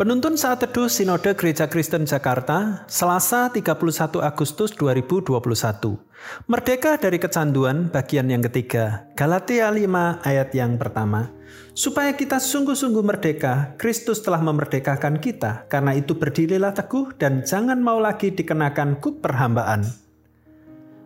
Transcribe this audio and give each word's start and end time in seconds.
Penuntun 0.00 0.32
saat 0.32 0.64
teduh 0.64 0.88
Sinode 0.88 1.36
Gereja 1.36 1.68
Kristen 1.68 2.08
Jakarta, 2.08 2.88
Selasa 2.88 3.52
31 3.52 4.24
Agustus 4.24 4.72
2021. 4.72 5.36
Merdeka 6.48 6.96
dari 6.96 7.20
kecanduan 7.20 7.92
bagian 7.92 8.32
yang 8.32 8.40
ketiga, 8.48 9.12
Galatia 9.12 9.68
5 9.68 10.24
ayat 10.24 10.56
yang 10.56 10.80
pertama. 10.80 11.28
Supaya 11.76 12.16
kita 12.16 12.40
sungguh-sungguh 12.40 13.04
merdeka, 13.04 13.76
Kristus 13.76 14.24
telah 14.24 14.40
memerdekakan 14.40 15.20
kita, 15.20 15.68
karena 15.68 15.92
itu 15.92 16.16
berdirilah 16.16 16.72
teguh 16.72 17.12
dan 17.20 17.44
jangan 17.44 17.76
mau 17.84 18.00
lagi 18.00 18.32
dikenakan 18.32 19.04
kuk 19.04 19.20
perhambaan. 19.20 19.84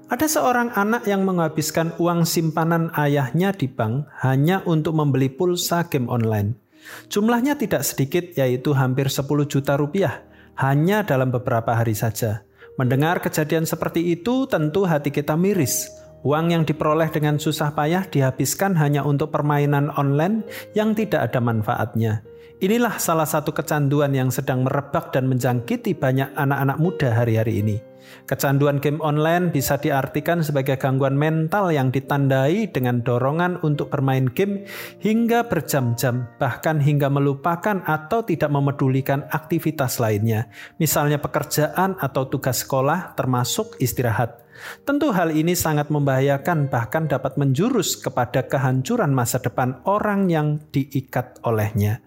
Ada 0.06 0.38
seorang 0.38 0.70
anak 0.70 1.02
yang 1.10 1.26
menghabiskan 1.26 1.98
uang 1.98 2.22
simpanan 2.22 2.94
ayahnya 2.94 3.50
di 3.58 3.66
bank 3.66 4.06
hanya 4.22 4.62
untuk 4.62 4.94
membeli 4.94 5.34
pulsa 5.34 5.82
game 5.90 6.06
online. 6.06 6.63
Jumlahnya 7.08 7.56
tidak 7.58 7.82
sedikit 7.86 8.34
yaitu 8.36 8.72
hampir 8.76 9.08
10 9.08 9.26
juta 9.48 9.76
rupiah 9.76 10.24
hanya 10.58 11.02
dalam 11.02 11.34
beberapa 11.34 11.74
hari 11.74 11.96
saja. 11.96 12.46
Mendengar 12.74 13.22
kejadian 13.22 13.66
seperti 13.66 14.02
itu 14.14 14.50
tentu 14.50 14.82
hati 14.82 15.14
kita 15.14 15.38
miris. 15.38 15.90
Uang 16.24 16.56
yang 16.56 16.64
diperoleh 16.64 17.12
dengan 17.12 17.36
susah 17.36 17.76
payah 17.76 18.08
dihabiskan 18.08 18.74
hanya 18.80 19.04
untuk 19.04 19.28
permainan 19.28 19.92
online 19.94 20.42
yang 20.72 20.96
tidak 20.96 21.30
ada 21.30 21.38
manfaatnya. 21.38 22.24
Inilah 22.64 22.96
salah 22.96 23.28
satu 23.28 23.52
kecanduan 23.52 24.16
yang 24.16 24.32
sedang 24.32 24.64
merebak 24.64 25.12
dan 25.12 25.28
menjangkiti 25.28 25.92
banyak 25.92 26.32
anak-anak 26.32 26.78
muda 26.80 27.12
hari-hari 27.12 27.60
ini. 27.60 27.76
Kecanduan 28.24 28.80
game 28.80 29.02
online 29.04 29.52
bisa 29.52 29.76
diartikan 29.76 30.40
sebagai 30.40 30.80
gangguan 30.80 31.14
mental 31.14 31.68
yang 31.68 31.92
ditandai 31.92 32.72
dengan 32.72 33.04
dorongan 33.04 33.60
untuk 33.60 33.92
bermain 33.92 34.30
game 34.32 34.64
hingga 35.04 35.44
berjam-jam, 35.46 36.28
bahkan 36.40 36.80
hingga 36.80 37.12
melupakan 37.12 37.84
atau 37.84 38.24
tidak 38.24 38.48
memedulikan 38.48 39.28
aktivitas 39.28 40.00
lainnya, 40.00 40.48
misalnya 40.80 41.20
pekerjaan 41.20 42.00
atau 42.00 42.26
tugas 42.28 42.64
sekolah, 42.64 43.12
termasuk 43.12 43.76
istirahat. 43.78 44.44
Tentu 44.86 45.10
hal 45.10 45.34
ini 45.34 45.52
sangat 45.52 45.90
membahayakan, 45.90 46.70
bahkan 46.70 47.10
dapat 47.10 47.36
menjurus 47.36 47.98
kepada 47.98 48.46
kehancuran 48.46 49.10
masa 49.10 49.42
depan 49.42 49.82
orang 49.84 50.30
yang 50.30 50.62
diikat 50.70 51.42
olehnya. 51.42 52.00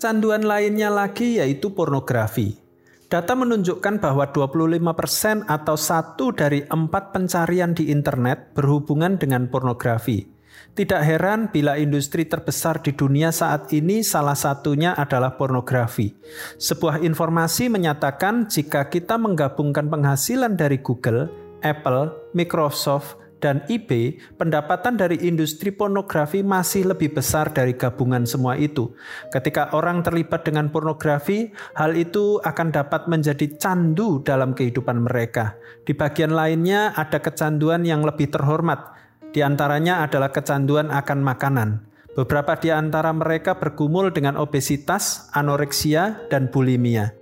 Canduan 0.00 0.44
lainnya 0.44 0.88
lagi 0.88 1.40
yaitu 1.40 1.76
pornografi. 1.76 2.69
Data 3.10 3.34
menunjukkan 3.34 3.98
bahwa 3.98 4.30
25% 4.30 5.50
atau 5.50 5.74
satu 5.74 6.30
dari 6.30 6.62
empat 6.62 7.10
pencarian 7.10 7.74
di 7.74 7.90
internet 7.90 8.54
berhubungan 8.54 9.18
dengan 9.18 9.50
pornografi. 9.50 10.30
Tidak 10.78 11.02
heran 11.02 11.50
bila 11.50 11.74
industri 11.74 12.22
terbesar 12.30 12.78
di 12.78 12.94
dunia 12.94 13.34
saat 13.34 13.74
ini 13.74 14.06
salah 14.06 14.38
satunya 14.38 14.94
adalah 14.94 15.34
pornografi. 15.34 16.14
Sebuah 16.54 17.02
informasi 17.02 17.66
menyatakan 17.66 18.46
jika 18.46 18.86
kita 18.86 19.18
menggabungkan 19.18 19.90
penghasilan 19.90 20.54
dari 20.54 20.78
Google, 20.78 21.26
Apple, 21.66 22.30
Microsoft, 22.38 23.18
dan 23.40 23.64
eBay, 23.66 24.20
pendapatan 24.36 25.00
dari 25.00 25.16
industri 25.24 25.72
pornografi 25.72 26.44
masih 26.44 26.92
lebih 26.92 27.16
besar 27.16 27.50
dari 27.50 27.74
gabungan 27.74 28.28
semua 28.28 28.54
itu. 28.60 28.92
Ketika 29.32 29.72
orang 29.72 30.04
terlibat 30.04 30.44
dengan 30.44 30.68
pornografi, 30.68 31.50
hal 31.74 31.96
itu 31.96 32.38
akan 32.44 32.68
dapat 32.70 33.08
menjadi 33.08 33.56
candu 33.56 34.20
dalam 34.20 34.52
kehidupan 34.52 35.08
mereka. 35.08 35.56
Di 35.82 35.96
bagian 35.96 36.36
lainnya 36.36 36.92
ada 36.94 37.18
kecanduan 37.18 37.82
yang 37.82 38.04
lebih 38.04 38.28
terhormat. 38.28 38.94
Di 39.32 39.40
antaranya 39.40 40.04
adalah 40.04 40.30
kecanduan 40.30 40.92
akan 40.92 41.18
makanan. 41.24 41.68
Beberapa 42.10 42.58
di 42.58 42.68
antara 42.74 43.14
mereka 43.14 43.56
bergumul 43.56 44.10
dengan 44.12 44.34
obesitas, 44.36 45.30
anoreksia, 45.32 46.26
dan 46.28 46.50
bulimia. 46.50 47.14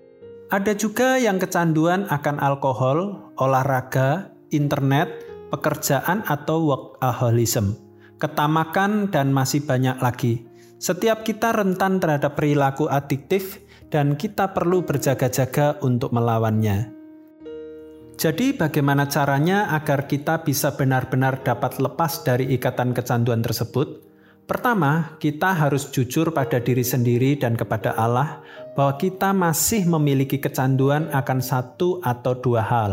Ada 0.48 0.72
juga 0.72 1.20
yang 1.20 1.36
kecanduan 1.36 2.08
akan 2.08 2.40
alkohol, 2.40 3.28
olahraga, 3.36 4.32
internet, 4.48 5.27
pekerjaan 5.48 6.24
atau 6.28 6.68
workaholism, 6.68 7.76
ketamakan, 8.20 9.12
dan 9.12 9.32
masih 9.32 9.64
banyak 9.64 9.96
lagi. 10.00 10.44
Setiap 10.78 11.26
kita 11.26 11.50
rentan 11.50 11.98
terhadap 11.98 12.38
perilaku 12.38 12.86
adiktif 12.86 13.58
dan 13.90 14.14
kita 14.14 14.54
perlu 14.54 14.86
berjaga-jaga 14.86 15.82
untuk 15.82 16.14
melawannya. 16.14 16.94
Jadi 18.18 18.50
bagaimana 18.50 19.06
caranya 19.06 19.70
agar 19.78 20.10
kita 20.10 20.42
bisa 20.42 20.74
benar-benar 20.74 21.46
dapat 21.46 21.78
lepas 21.78 22.26
dari 22.26 22.50
ikatan 22.50 22.90
kecanduan 22.90 23.46
tersebut? 23.46 24.10
Pertama, 24.48 25.14
kita 25.22 25.54
harus 25.54 25.86
jujur 25.92 26.34
pada 26.34 26.58
diri 26.58 26.82
sendiri 26.82 27.38
dan 27.38 27.54
kepada 27.54 27.94
Allah 27.94 28.42
bahwa 28.74 28.98
kita 28.98 29.30
masih 29.30 29.86
memiliki 29.86 30.40
kecanduan 30.42 31.12
akan 31.14 31.38
satu 31.38 32.02
atau 32.02 32.32
dua 32.32 32.64
hal. 32.64 32.92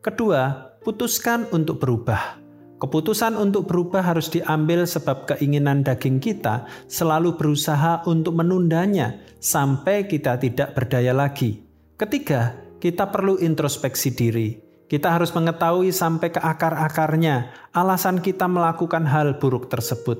Kedua, 0.00 0.71
putuskan 0.82 1.46
untuk 1.54 1.78
berubah. 1.78 2.42
Keputusan 2.82 3.38
untuk 3.38 3.70
berubah 3.70 4.02
harus 4.02 4.26
diambil 4.26 4.82
sebab 4.82 5.30
keinginan 5.30 5.86
daging 5.86 6.18
kita 6.18 6.66
selalu 6.90 7.38
berusaha 7.38 8.02
untuk 8.10 8.34
menundanya 8.34 9.22
sampai 9.38 10.10
kita 10.10 10.34
tidak 10.42 10.74
berdaya 10.74 11.14
lagi. 11.14 11.62
Ketiga, 11.94 12.58
kita 12.82 13.06
perlu 13.14 13.38
introspeksi 13.38 14.10
diri. 14.10 14.58
Kita 14.90 15.14
harus 15.14 15.30
mengetahui 15.30 15.94
sampai 15.94 16.34
ke 16.34 16.42
akar-akarnya 16.42 17.70
alasan 17.70 18.18
kita 18.18 18.50
melakukan 18.50 19.06
hal 19.06 19.38
buruk 19.38 19.70
tersebut. 19.70 20.18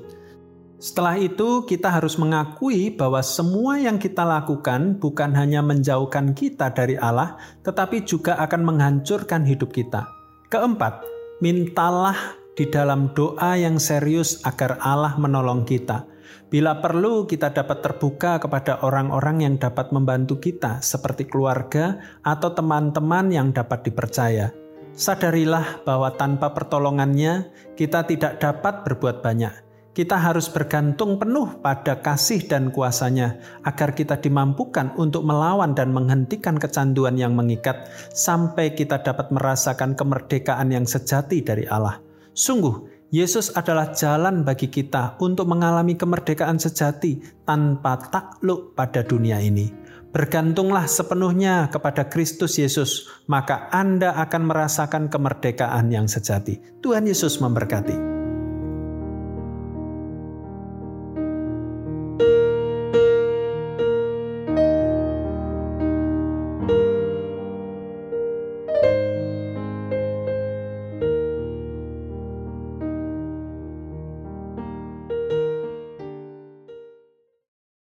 Setelah 0.79 1.19
itu, 1.19 1.67
kita 1.67 1.91
harus 1.91 2.15
mengakui 2.15 2.95
bahwa 2.95 3.19
semua 3.19 3.75
yang 3.79 3.99
kita 3.99 4.23
lakukan 4.23 4.99
bukan 5.03 5.35
hanya 5.35 5.59
menjauhkan 5.59 6.31
kita 6.31 6.71
dari 6.71 6.95
Allah, 6.95 7.35
tetapi 7.67 8.07
juga 8.07 8.39
akan 8.39 8.61
menghancurkan 8.63 9.43
hidup 9.43 9.75
kita. 9.75 10.07
Keempat, 10.53 11.01
mintalah 11.41 12.37
di 12.53 12.69
dalam 12.69 13.09
doa 13.17 13.57
yang 13.57 13.81
serius 13.81 14.37
agar 14.45 14.77
Allah 14.85 15.17
menolong 15.17 15.65
kita. 15.65 16.05
Bila 16.53 16.77
perlu, 16.77 17.25
kita 17.25 17.49
dapat 17.49 17.81
terbuka 17.81 18.37
kepada 18.37 18.85
orang-orang 18.85 19.49
yang 19.49 19.55
dapat 19.57 19.89
membantu 19.89 20.37
kita, 20.37 20.77
seperti 20.77 21.25
keluarga 21.25 21.97
atau 22.21 22.53
teman-teman 22.53 23.33
yang 23.33 23.49
dapat 23.49 23.81
dipercaya. 23.81 24.53
Sadarilah 24.93 25.81
bahwa 25.89 26.13
tanpa 26.13 26.53
pertolongannya, 26.53 27.49
kita 27.73 28.05
tidak 28.05 28.37
dapat 28.37 28.85
berbuat 28.85 29.25
banyak 29.25 29.72
kita 29.93 30.17
harus 30.17 30.49
bergantung 30.49 31.21
penuh 31.21 31.61
pada 31.61 32.01
kasih 32.01 32.49
dan 32.49 32.73
kuasanya 32.73 33.37
agar 33.61 33.93
kita 33.93 34.17
dimampukan 34.17 34.89
untuk 34.97 35.21
melawan 35.21 35.77
dan 35.77 35.93
menghentikan 35.93 36.57
kecanduan 36.57 37.13
yang 37.13 37.37
mengikat 37.37 37.87
sampai 38.11 38.73
kita 38.73 39.05
dapat 39.05 39.29
merasakan 39.29 39.93
kemerdekaan 39.93 40.73
yang 40.73 40.89
sejati 40.89 41.45
dari 41.45 41.69
Allah. 41.69 42.01
Sungguh, 42.33 42.89
Yesus 43.13 43.53
adalah 43.53 43.93
jalan 43.93 44.41
bagi 44.41 44.73
kita 44.73 45.21
untuk 45.21 45.45
mengalami 45.45 45.93
kemerdekaan 45.93 46.57
sejati 46.57 47.21
tanpa 47.45 48.01
takluk 48.09 48.73
pada 48.73 49.05
dunia 49.05 49.37
ini. 49.37 49.69
Bergantunglah 50.09 50.89
sepenuhnya 50.89 51.69
kepada 51.69 52.09
Kristus 52.09 52.57
Yesus, 52.57 53.09
maka 53.29 53.69
Anda 53.69 54.17
akan 54.17 54.49
merasakan 54.49 55.13
kemerdekaan 55.13 55.93
yang 55.93 56.09
sejati. 56.09 56.81
Tuhan 56.81 57.05
Yesus 57.05 57.37
memberkati. 57.37 58.12